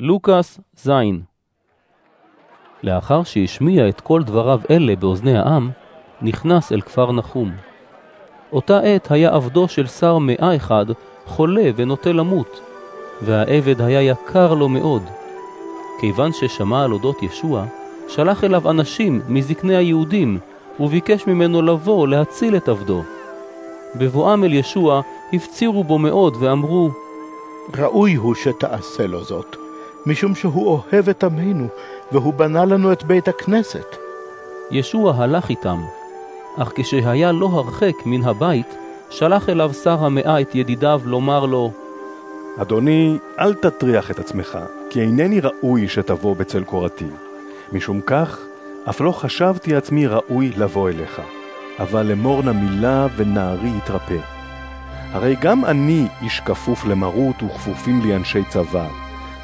[0.00, 0.90] לוקאס ז.
[2.82, 5.70] לאחר שהשמיע את כל דבריו אלה באוזני העם,
[6.22, 7.50] נכנס אל כפר נחום.
[8.52, 10.86] אותה עת היה עבדו של שר מאה אחד
[11.26, 12.60] חולה ונוטה למות,
[13.22, 15.02] והעבד היה יקר לו מאוד.
[16.00, 17.64] כיוון ששמע על אודות ישוע,
[18.08, 20.38] שלח אליו אנשים מזקני היהודים,
[20.80, 23.02] וביקש ממנו לבוא להציל את עבדו.
[23.96, 25.00] בבואם אל ישוע
[25.32, 26.90] הפצירו בו מאוד ואמרו,
[27.76, 29.63] ראוי הוא שתעשה לו זאת,
[30.06, 31.66] משום שהוא אוהב את עמנו,
[32.12, 33.96] והוא בנה לנו את בית הכנסת.
[34.70, 35.80] ישוע הלך איתם,
[36.58, 38.74] אך כשהיה לא הרחק מן הבית,
[39.10, 41.72] שלח אליו שר המאה את ידידיו לומר לו,
[42.62, 44.58] אדוני, אל תטריח את עצמך,
[44.90, 47.06] כי אינני ראוי שתבוא בצל קורתי.
[47.72, 48.38] משום כך,
[48.88, 51.20] אף לא חשבתי עצמי ראוי לבוא אליך.
[51.78, 54.18] אבל לאמור נא מילה ונערי יתרפא.
[55.12, 58.88] הרי גם אני איש כפוף למרות וכפופים לי אנשי צבא,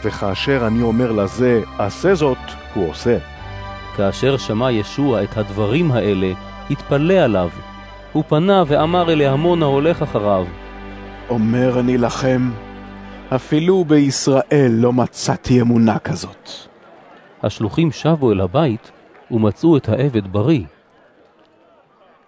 [0.05, 2.39] וכאשר אני אומר לזה, עשה זאת,
[2.75, 3.19] הוא עושה.
[3.97, 6.33] כאשר שמע ישוע את הדברים האלה,
[6.71, 7.49] התפלא עליו.
[8.13, 10.47] הוא פנה ואמר אל ההמון ההולך אחריו,
[11.29, 12.51] אומר אני לכם,
[13.35, 16.51] אפילו בישראל לא מצאתי אמונה כזאת.
[17.43, 18.91] השלוחים שבו אל הבית
[19.31, 20.65] ומצאו את העבד בריא.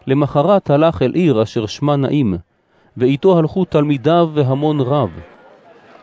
[0.06, 2.34] למחרת הלך אל עיר אשר שמה נעים,
[2.96, 5.10] ואיתו הלכו תלמידיו והמון רב.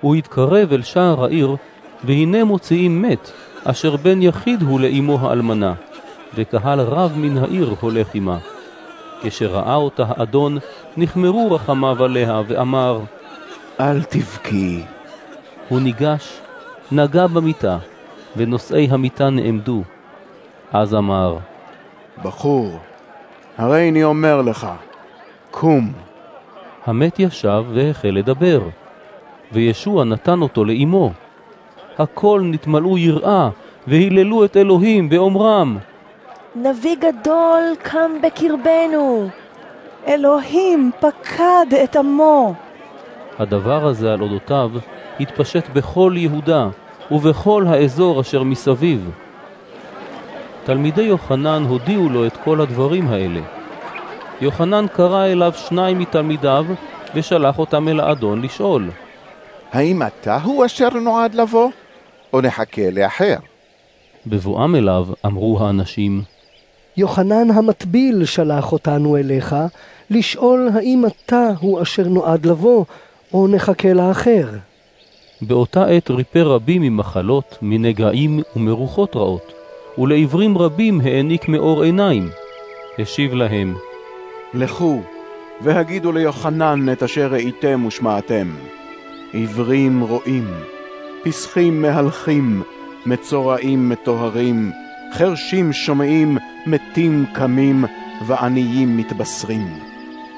[0.02, 1.56] הוא התקרב אל שער העיר,
[2.04, 3.32] והנה מוציאים מת,
[3.64, 5.74] אשר בן יחיד הוא לאמו האלמנה,
[6.36, 8.38] וקהל רב מן העיר הולך עמה.
[9.22, 10.58] כשראה אותה האדון,
[10.98, 13.00] נחמרו רחמיו עליה, ואמר,
[13.80, 14.84] אל תבכי.
[15.70, 16.40] הוא ניגש,
[16.92, 17.78] נגע במיטה,
[18.38, 19.84] ונושאי המיטה נעמדו.
[20.72, 21.38] אז אמר,
[22.24, 22.80] בחור,
[23.58, 24.68] הרי אני אומר לך,
[25.52, 25.92] קום.
[26.86, 28.62] המת ישב והחל לדבר,
[29.52, 31.12] וישוע נתן אותו לאמו.
[31.98, 33.50] הכל נתמלאו יראה,
[33.88, 35.78] והיללו את אלוהים באומרם,
[36.56, 39.30] נביא גדול קם בקרבנו,
[40.08, 42.54] אלוהים פקד את עמו.
[43.40, 44.72] הדבר הזה על אודותיו
[45.20, 46.68] התפשט בכל יהודה
[47.12, 49.12] ובכל האזור אשר מסביב.
[50.64, 53.40] תלמידי יוחנן הודיעו לו את כל הדברים האלה.
[54.42, 56.66] יוחנן קרא אליו שניים מתלמידיו
[57.16, 58.90] ושלח אותם אל האדון לשאול.
[59.72, 61.70] האם אתה הוא אשר נועד לבוא,
[62.34, 63.36] או נחכה לאחר?
[64.28, 66.22] בבואם אליו אמרו האנשים,
[66.98, 69.56] יוחנן המטביל שלח אותנו אליך,
[70.10, 72.86] לשאול האם אתה הוא אשר נועד לבוא,
[73.34, 74.48] או נחכה לאחר.
[75.42, 79.54] באותה עת ריפא רבים ממחלות, מנגעים ומרוחות רעות,
[79.98, 82.30] ולעברים רבים העניק מאור עיניים.
[83.00, 83.76] השיב להם,
[84.54, 85.02] לכו,
[85.62, 88.48] והגידו ליוחנן את אשר ראיתם ושמעתם.
[89.34, 90.48] עיוורים רואים,
[91.24, 92.64] פסחים מהלכים,
[93.06, 94.72] מצורעים מטוהרים,
[95.14, 97.86] חרשים שומעים, מתים קמים,
[98.28, 99.90] ועניים מתבשרים.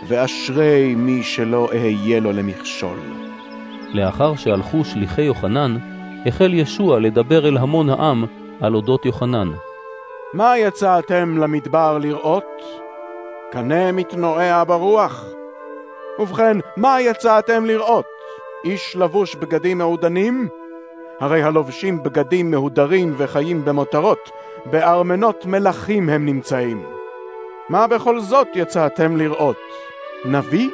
[0.07, 2.99] ואשרי מי שלא אהיה לו למכשול.
[3.93, 5.77] לאחר שהלכו שליחי יוחנן,
[6.25, 8.25] החל ישוע לדבר אל המון העם
[8.61, 9.51] על אודות יוחנן.
[10.33, 12.61] מה יצאתם למדבר לראות?
[13.51, 15.25] קנה מתנועע ברוח.
[16.19, 18.10] ובכן, מה יצאתם לראות?
[18.65, 20.47] איש לבוש בגדים מעודנים?
[21.19, 24.29] הרי הלובשים בגדים מהודרים וחיים במותרות,
[24.65, 26.83] בארמנות מלכים הם נמצאים.
[27.69, 29.57] מה בכל זאת יצאתם לראות?
[30.25, 30.69] נביא?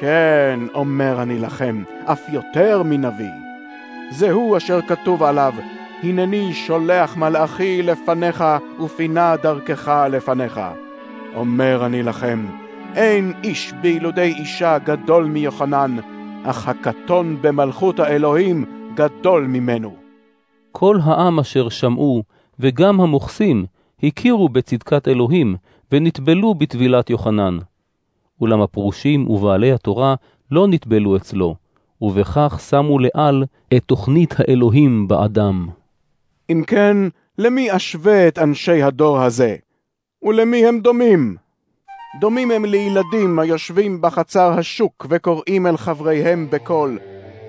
[0.00, 3.32] כן, אומר אני לכם, אף יותר מנביא.
[4.10, 5.52] זהו אשר כתוב עליו,
[6.02, 8.44] הנני שולח מלאכי לפניך
[8.84, 10.60] ופינה דרכך לפניך.
[11.34, 12.46] אומר אני לכם,
[12.94, 15.96] אין איש בילודי אישה גדול מיוחנן,
[16.44, 18.64] אך הקטון במלכות האלוהים
[18.94, 19.96] גדול ממנו.
[20.72, 22.22] כל העם אשר שמעו,
[22.58, 23.66] וגם המוכסים,
[24.02, 25.56] הכירו בצדקת אלוהים,
[25.92, 27.58] ונטבלו בטבילת יוחנן.
[28.40, 30.14] אולם הפרושים ובעלי התורה
[30.50, 31.54] לא נטבלו אצלו,
[32.00, 33.44] ובכך שמו לעל
[33.76, 35.68] את תוכנית האלוהים באדם.
[36.50, 36.96] אם כן,
[37.38, 39.56] למי אשווה את אנשי הדור הזה?
[40.22, 41.36] ולמי הם דומים?
[42.20, 46.98] דומים הם לילדים היושבים בחצר השוק וקוראים אל חבריהם בקול,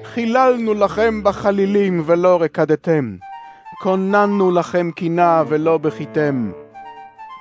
[0.03, 3.15] חיללנו לכם בחלילים ולא רקדתם,
[3.81, 6.51] כוננו לכם קינה ולא בכיתם.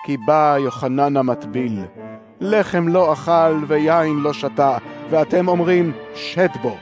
[0.05, 1.81] כי בא יוחנן המטביל,
[2.41, 4.77] לחם לא אכל ויין לא שתה,
[5.11, 6.77] ואתם אומרים, שת בו.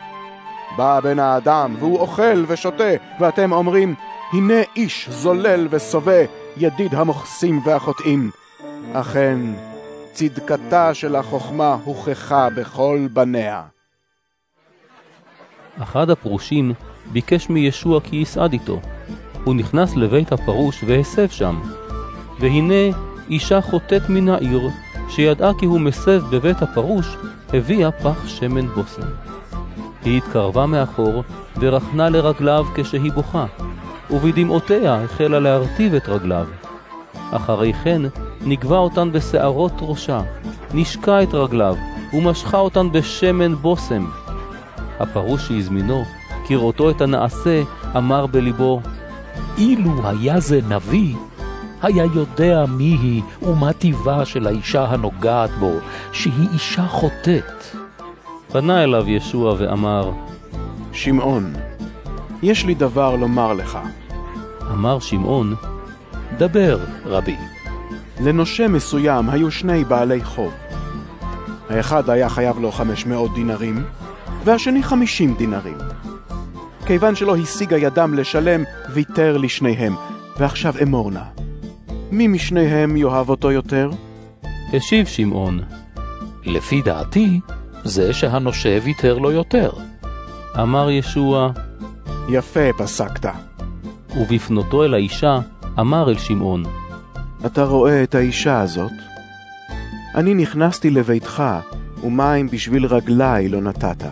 [0.77, 2.91] בא בן האדם, והוא אוכל ושותה,
[3.21, 3.95] ואתם אומרים,
[4.33, 6.23] הנה איש זולל וסובה,
[6.57, 8.31] ידיד המוכסים והחוטאים.
[8.93, 9.39] אכן,
[10.21, 13.63] צדקתה של החוכמה הוכחה בכל בניה.
[15.83, 16.73] אחד הפרושים
[17.13, 18.81] ביקש מישוע כי יסעד איתו.
[19.45, 21.61] הוא נכנס לבית הפרוש והסב שם.
[22.41, 22.97] והנה
[23.31, 24.69] אישה חוטאת מן העיר,
[25.09, 27.17] שידעה כי הוא מסב בבית הפרוש,
[27.53, 29.09] הביאה פח שמן בושם.
[30.05, 31.23] היא התקרבה מאחור,
[31.61, 33.47] ורחנה לרגליו כשהיא בוכה,
[34.11, 36.47] ובדמעותיה החלה להרטיב את רגליו.
[37.33, 38.03] אחרי כן
[38.45, 40.21] נגבה אותן בשערות ראשה,
[40.75, 41.77] נשקה את רגליו,
[42.13, 44.07] ומשכה אותן בשמן בושם.
[45.01, 46.05] הפרוש שהזמינו,
[46.47, 47.63] כראותו את הנעשה,
[47.97, 48.81] אמר בלבו,
[49.59, 51.17] אילו היה זה נביא,
[51.83, 55.73] היה יודע מי היא ומה טיבה של האישה הנוגעת בו,
[56.13, 57.65] שהיא אישה חוטאת.
[58.53, 60.11] פנה אליו ישוע ואמר,
[60.93, 61.53] שמעון,
[62.43, 63.79] יש לי דבר לומר לך.
[64.71, 65.55] אמר שמעון,
[66.39, 67.37] דבר, רבי.
[68.23, 70.53] לנושה מסוים היו שני בעלי חוב.
[71.71, 73.85] האחד היה חייב לו 500 דינרים,
[74.45, 75.79] והשני 50 דינרים.
[76.87, 79.97] כיוון שלא השיגה ידם לשלם, ויתר לשניהם,
[80.39, 81.23] ועכשיו אמור נא.
[82.11, 83.91] מי משניהם יאהב אותו יותר?
[84.73, 85.61] השיב שמעון,
[86.45, 87.41] לפי דעתי,
[87.85, 89.71] זה שהנושה ויתר לו יותר.
[90.63, 91.51] אמר ישוע,
[92.29, 93.31] יפה פסקת.
[94.17, 95.39] ובפנותו אל האישה,
[95.81, 96.63] אמר אל שמעון,
[97.47, 98.93] אתה רואה את האישה הזאת?
[100.15, 101.43] אני נכנסתי לביתך,
[102.05, 104.05] ומים בשביל רגלי לא נתת.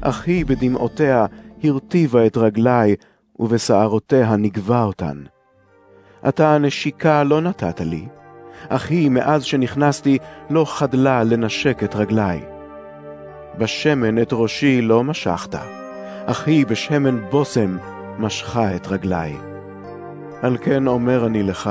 [0.00, 1.26] אך היא בדמעותיה
[1.64, 2.96] הרטיבה את רגלי,
[3.38, 5.22] ובשערותיה נגבה אותן.
[6.28, 8.06] אתה נשיקה לא נתת לי,
[8.68, 10.18] אך היא מאז שנכנסתי
[10.50, 12.40] לא חדלה לנשק את רגלי.
[13.58, 15.54] בשמן את ראשי לא משכת,
[16.26, 17.76] אך היא בשמן בושם
[18.18, 19.36] משכה את רגלי.
[20.42, 21.70] על כן אומר אני לך,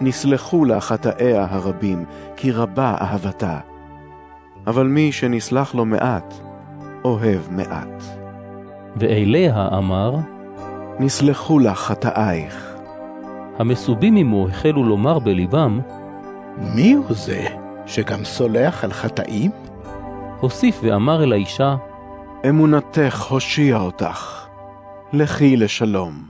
[0.00, 2.04] נסלחו לה חטאיה הרבים,
[2.36, 3.58] כי רבה אהבתה.
[4.66, 6.34] אבל מי שנסלח לו מעט,
[7.04, 8.02] אוהב מעט.
[8.96, 10.16] ואליה אמר,
[10.98, 12.76] נסלחו לך חטאייך.
[13.58, 15.80] המסובים עמו החלו לומר בלבם,
[16.74, 17.46] מי הוא זה
[17.86, 19.50] שגם סולח על חטאים?
[20.40, 21.76] הוסיף ואמר אל האישה,
[22.48, 24.46] אמונתך הושיעה אותך.
[25.12, 26.29] לכי לשלום.